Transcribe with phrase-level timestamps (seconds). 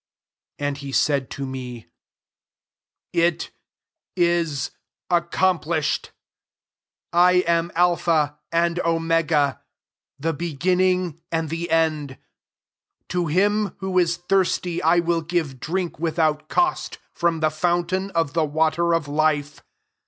[0.57, 1.85] 6 And he said to me,
[3.13, 3.51] "It
[4.15, 4.71] is
[5.11, 6.09] accomplished.
[7.13, 9.61] I am Alpha and Omega,
[10.17, 12.17] the beginning and the end.
[13.09, 18.33] To him who is thirsty 1 will give drink without cost from the fountain of
[18.33, 19.61] the water of life.